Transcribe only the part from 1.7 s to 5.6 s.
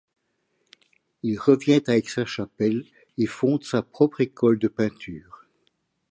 à Aix-la-Chapelle et fonde sa propre école de peinture.